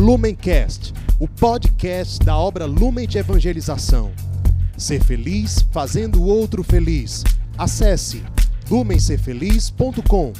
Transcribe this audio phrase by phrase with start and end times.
[0.00, 4.10] Lumencast, o podcast da obra Lumen de Evangelização.
[4.74, 7.22] Ser feliz fazendo o outro feliz.
[7.58, 8.24] Acesse
[8.70, 10.32] lumencerfeliz.com.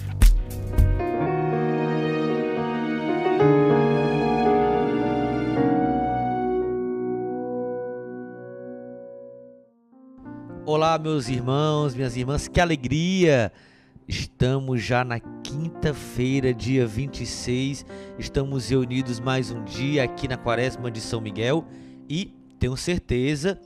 [10.64, 13.52] Olá, meus irmãos, minhas irmãs, que alegria!
[14.08, 17.84] Estamos já na quinta-feira, dia 26.
[18.18, 21.64] Estamos reunidos mais um dia aqui na Quaresma de São Miguel
[22.08, 23.60] e tenho certeza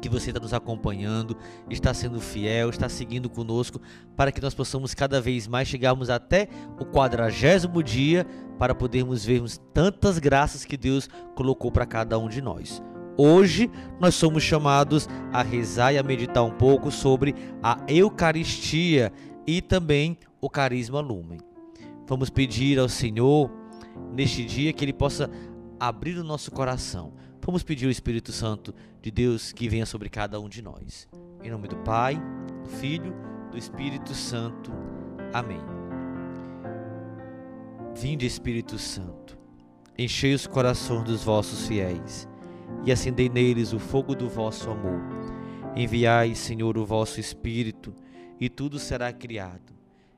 [0.00, 1.36] que você está nos acompanhando,
[1.70, 3.80] está sendo fiel, está seguindo conosco
[4.14, 8.26] para que nós possamos cada vez mais chegarmos até o quadragésimo dia
[8.58, 12.82] para podermos vermos tantas graças que Deus colocou para cada um de nós.
[13.16, 13.70] Hoje
[14.00, 19.12] nós somos chamados a rezar e a meditar um pouco sobre a Eucaristia
[19.46, 21.40] e também o carisma lumen.
[22.06, 23.50] Vamos pedir ao Senhor
[24.12, 25.30] neste dia que ele possa
[25.78, 27.12] abrir o nosso coração.
[27.42, 31.08] Vamos pedir ao Espírito Santo de Deus que venha sobre cada um de nós.
[31.42, 32.20] Em nome do Pai,
[32.62, 33.14] do Filho,
[33.50, 34.72] do Espírito Santo.
[35.32, 35.60] Amém.
[37.94, 39.38] Vinde, Espírito Santo,
[39.96, 42.28] enchei os corações dos vossos fiéis
[42.84, 45.00] e acendei neles o fogo do vosso amor.
[45.76, 47.94] Enviai, Senhor, o vosso Espírito
[48.40, 49.72] e tudo será criado,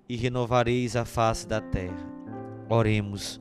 [0.08, 2.06] e renovareis a face da terra.
[2.68, 3.40] Oremos,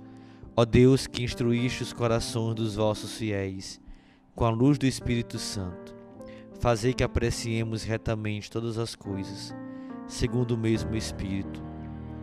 [0.55, 3.81] ó Deus que instruíste os corações dos vossos fiéis,
[4.35, 5.95] com a luz do Espírito Santo,
[6.59, 9.55] fazei que apreciemos retamente todas as coisas,
[10.07, 11.63] segundo o mesmo Espírito,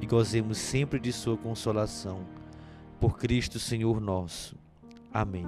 [0.01, 2.27] e gozemos sempre de Sua consolação.
[3.01, 4.57] Por Cristo Senhor nosso.
[5.13, 5.47] Amém.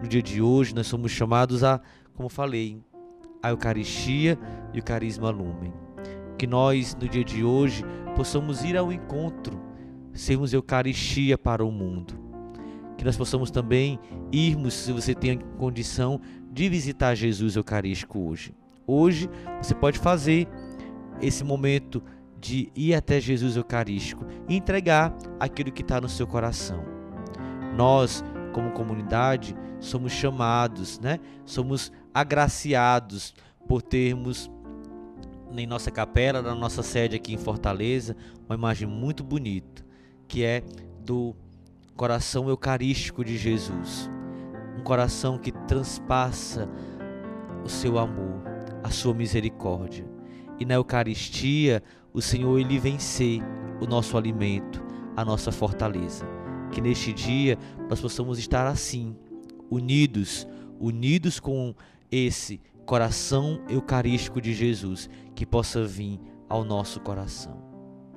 [0.00, 1.80] No dia de hoje, nós somos chamados a,
[2.14, 2.80] como falei,
[3.42, 4.38] a Eucaristia
[4.72, 5.72] e o Carisma Lumen.
[6.38, 7.84] Que nós, no dia de hoje,
[8.14, 9.60] possamos ir ao encontro,
[10.12, 12.14] sermos Eucaristia para o mundo.
[12.96, 13.98] Que nós possamos também
[14.32, 16.20] irmos, se você tem condição,
[16.50, 18.54] de visitar Jesus Eucarístico hoje.
[18.86, 19.28] Hoje
[19.60, 20.48] você pode fazer
[21.20, 22.02] esse momento
[22.40, 26.84] de ir até Jesus Eucarístico e entregar aquilo que está no seu coração.
[27.76, 31.18] Nós, como comunidade, somos chamados, né?
[31.44, 33.34] Somos agraciados
[33.68, 34.50] por termos
[35.54, 38.16] em nossa capela, na nossa sede aqui em Fortaleza,
[38.46, 39.84] uma imagem muito bonita,
[40.26, 40.62] que é
[41.04, 41.36] do
[41.94, 44.10] coração eucarístico de Jesus.
[44.78, 46.66] Um coração que transpassa
[47.62, 48.42] o seu amor,
[48.82, 50.06] a sua misericórdia.
[50.58, 51.82] E na Eucaristia,
[52.14, 53.42] o Senhor ele vencer
[53.78, 54.82] o nosso alimento,
[55.14, 56.26] a nossa fortaleza.
[56.72, 57.58] Que neste dia
[57.90, 59.14] nós possamos estar assim,
[59.70, 60.48] unidos,
[60.80, 61.74] unidos com
[62.10, 67.60] esse coração eucarístico de Jesus que possa vir ao nosso coração.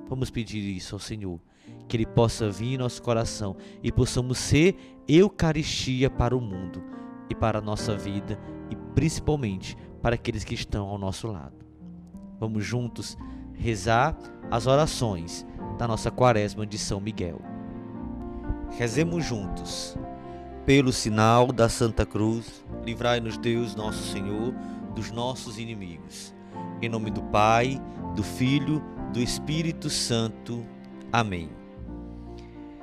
[0.08, 1.40] Vamos pedir isso ao Senhor,
[1.88, 4.76] que Ele possa vir em nosso coração e possamos ser
[5.08, 6.82] Eucaristia para o mundo
[7.28, 8.38] e para a nossa vida
[8.70, 11.64] e principalmente para aqueles que estão ao nosso lado.
[12.38, 13.18] Vamos juntos
[13.54, 14.16] rezar
[14.50, 15.46] as orações
[15.78, 17.40] da nossa quaresma de São Miguel.
[18.78, 19.96] Rezemos juntos.
[20.70, 24.54] Pelo sinal da Santa Cruz, livrai-nos Deus, nosso Senhor,
[24.94, 26.32] dos nossos inimigos.
[26.80, 27.82] Em nome do Pai,
[28.14, 28.80] do Filho,
[29.12, 30.64] do Espírito Santo.
[31.12, 31.50] Amém.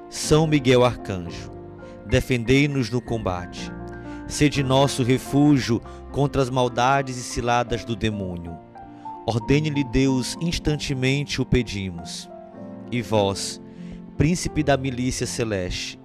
[0.09, 1.49] São Miguel Arcanjo,
[2.05, 3.71] defendei-nos no combate.
[4.27, 5.81] Sede nosso refúgio
[6.11, 8.57] contra as maldades e ciladas do demônio.
[9.25, 12.29] Ordene-lhe Deus, instantemente o pedimos.
[12.91, 13.61] E vós,
[14.17, 15.97] príncipe da milícia celeste,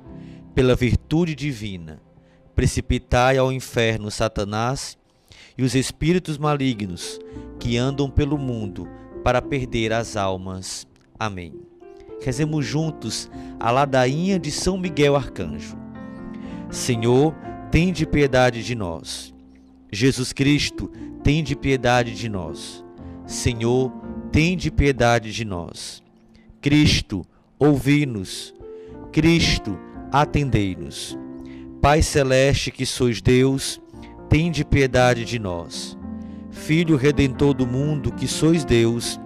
[0.55, 2.01] pela virtude divina,
[2.55, 4.99] precipitai ao inferno Satanás
[5.57, 7.19] e os espíritos malignos
[7.59, 8.89] que andam pelo mundo
[9.25, 10.87] para perder as almas.
[11.19, 11.55] Amém.
[12.23, 15.77] Rezemos juntos a ladainha de São Miguel Arcanjo.
[16.71, 17.35] Senhor,
[17.71, 19.35] tende piedade de nós.
[19.91, 20.91] Jesus Cristo,
[21.23, 22.85] tende piedade de nós.
[23.27, 23.93] Senhor,
[24.31, 26.03] tende piedade de nós.
[26.61, 27.25] Cristo,
[27.59, 28.55] ouvi-nos.
[29.13, 29.79] Cristo,
[30.13, 31.19] atendei-nos.
[31.81, 33.81] Pai celeste que sois Deus,
[34.29, 35.97] tende piedade de nós.
[36.51, 39.19] Filho redentor do mundo que sois Deus,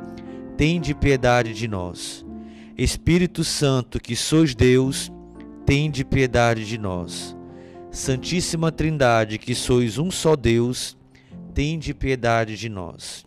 [0.57, 2.25] tende piedade de nós.
[2.79, 5.11] Espírito Santo que sois Deus,
[5.67, 7.37] tende piedade de nós.
[7.91, 10.97] Santíssima Trindade que sois um só Deus,
[11.53, 13.27] tende piedade de nós.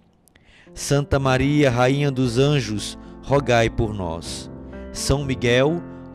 [0.74, 4.50] Santa Maria, Rainha dos Anjos, rogai por nós.
[4.94, 5.84] São Miguel,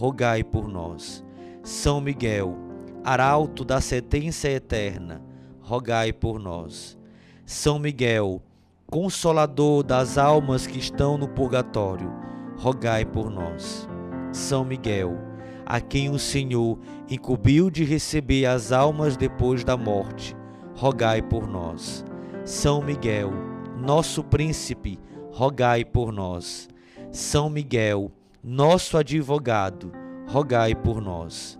[0.00, 1.22] rogai por nós.
[1.62, 2.56] São Miguel,
[3.04, 5.20] arauto da sentença eterna,
[5.60, 6.96] rogai por nós.
[7.44, 8.40] São Miguel,
[8.86, 12.10] consolador das almas que estão no purgatório,
[12.56, 13.86] rogai por nós.
[14.32, 15.18] São Miguel,
[15.66, 20.34] a quem o Senhor incumbiu de receber as almas depois da morte,
[20.76, 22.06] rogai por nós.
[22.42, 23.30] São Miguel,
[23.78, 24.98] nosso príncipe,
[25.30, 26.70] rogai por nós.
[27.12, 28.10] São Miguel,
[28.42, 29.92] nosso advogado,
[30.26, 31.58] rogai por nós.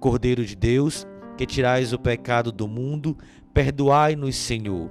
[0.00, 1.06] Cordeiro de Deus,
[1.36, 3.16] que tirais o pecado do mundo,
[3.52, 4.90] perdoai-nos, Senhor.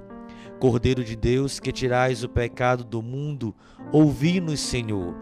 [0.60, 3.52] Cordeiro de Deus, que tirais o pecado do mundo,
[3.92, 5.14] ouvi-nos, Senhor.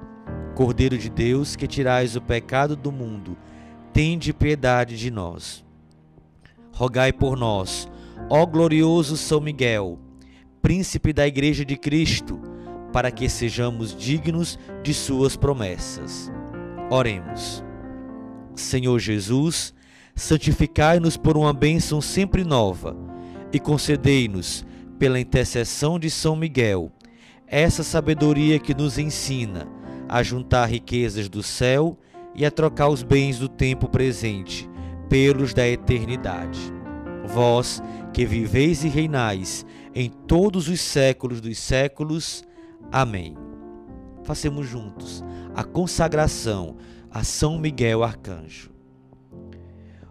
[0.54, 3.36] Cordeiro de Deus, que tirais o pecado do mundo,
[3.92, 5.64] tende piedade de nós.
[6.72, 7.88] Rogai por nós,
[8.28, 9.98] ó glorioso São Miguel,
[10.60, 12.51] príncipe da Igreja de Cristo,
[12.92, 16.30] para que sejamos dignos de suas promessas.
[16.90, 17.64] Oremos.
[18.54, 19.72] Senhor Jesus,
[20.14, 22.96] santificai-nos por uma bênção sempre nova
[23.52, 24.64] e concedei-nos,
[24.98, 26.92] pela intercessão de São Miguel,
[27.46, 29.66] essa sabedoria que nos ensina
[30.08, 31.98] a juntar riquezas do céu
[32.34, 34.68] e a trocar os bens do tempo presente
[35.08, 36.60] pelos da eternidade.
[37.26, 42.44] Vós que viveis e reinais em todos os séculos dos séculos.
[42.92, 43.34] Amém.
[44.22, 45.24] Façamos juntos
[45.54, 46.76] a consagração
[47.10, 48.70] a São Miguel Arcanjo.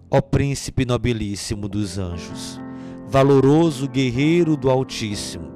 [0.10, 2.60] Ó príncipe nobilíssimo dos anjos,
[3.08, 5.52] valoroso guerreiro do Altíssimo,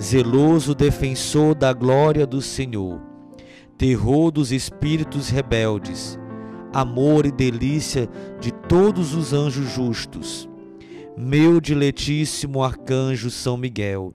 [0.00, 2.98] zeloso defensor da glória do Senhor,
[3.76, 6.18] terror dos espíritos rebeldes,
[6.72, 8.08] amor e delícia
[8.40, 10.48] de todos os anjos justos,
[11.16, 14.14] meu diletíssimo arcanjo São Miguel,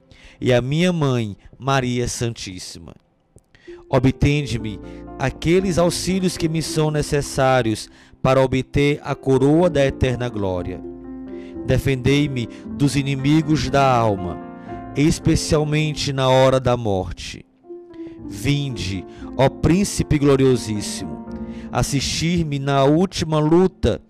[0.41, 2.95] e à minha mãe Maria Santíssima.
[3.89, 4.79] Obtende-me
[5.19, 7.87] aqueles auxílios que me são necessários
[8.21, 10.81] para obter a coroa da eterna glória.
[11.65, 14.39] Defendei-me dos inimigos da alma,
[14.95, 17.45] especialmente na hora da morte
[18.27, 19.05] Vinde,
[19.35, 21.25] ó Príncipe gloriosíssimo,
[21.71, 24.01] assistir-me na última luta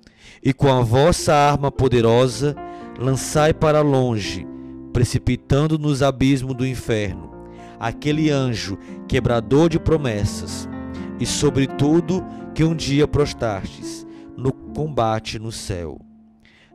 [0.44, 2.56] e com a vossa arma poderosa
[3.00, 4.46] lançai para longe,
[4.92, 7.32] precipitando nos abismos do inferno,
[7.80, 10.68] aquele anjo quebrador de promessas,
[11.20, 14.06] e sobretudo que um dia prostastes
[14.36, 16.00] no combate no céu.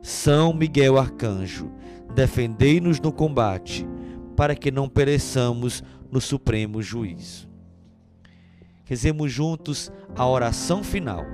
[0.01, 1.69] São Miguel Arcanjo,
[2.15, 3.87] defendei-nos no combate,
[4.35, 7.49] para que não pereçamos no supremo juízo.
[8.85, 11.25] Rezemos juntos a oração final.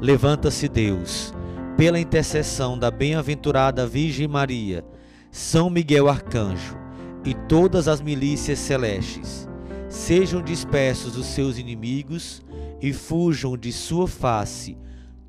[0.00, 1.32] Levanta-se Deus,
[1.76, 4.84] pela intercessão da bem-aventurada Virgem Maria,
[5.30, 6.76] São Miguel Arcanjo
[7.24, 9.48] e todas as milícias celestes,
[9.88, 12.42] sejam dispersos os seus inimigos
[12.80, 14.76] e fujam de sua face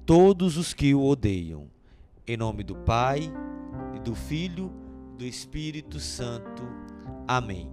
[0.05, 1.67] todos os que o odeiam.
[2.25, 3.31] Em nome do Pai,
[3.95, 4.71] e do Filho,
[5.13, 6.63] e do Espírito Santo.
[7.27, 7.69] Amém.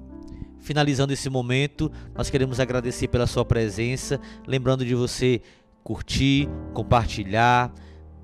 [0.58, 5.42] Finalizando esse momento, nós queremos agradecer pela sua presença, lembrando de você
[5.82, 7.72] curtir, compartilhar,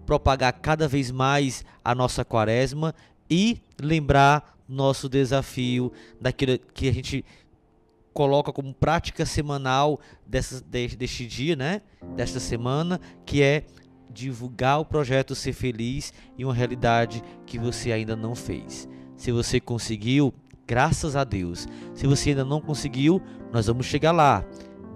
[0.06, 2.94] propagar cada vez mais a nossa quaresma
[3.28, 7.24] e lembrar nosso desafio daquilo que a gente
[8.12, 11.82] coloca como prática semanal dessa, deste dia, né?
[12.16, 13.64] Desta semana, que é
[14.10, 18.88] divulgar o projeto Ser Feliz em uma realidade que você ainda não fez.
[19.16, 20.34] Se você conseguiu,
[20.66, 21.66] graças a Deus.
[21.94, 23.22] Se você ainda não conseguiu,
[23.52, 24.44] nós vamos chegar lá.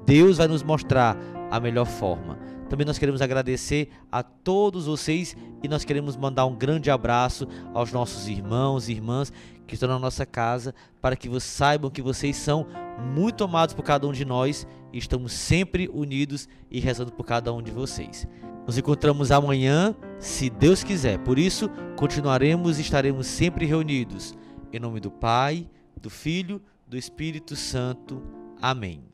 [0.07, 1.17] Deus vai nos mostrar
[1.51, 2.39] a melhor forma.
[2.69, 7.93] Também nós queremos agradecer a todos vocês e nós queremos mandar um grande abraço aos
[7.93, 9.33] nossos irmãos e irmãs
[9.67, 12.67] que estão na nossa casa, para que vocês saibam que vocês são
[13.15, 17.53] muito amados por cada um de nós e estamos sempre unidos e rezando por cada
[17.53, 18.27] um de vocês.
[18.67, 21.19] Nos encontramos amanhã, se Deus quiser.
[21.19, 24.35] Por isso, continuaremos e estaremos sempre reunidos.
[24.73, 25.69] Em nome do Pai,
[26.01, 28.23] do Filho, do Espírito Santo.
[28.61, 29.14] Amém.